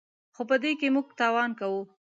[0.35, 1.81] خو په دې کې موږ تاوان کوو.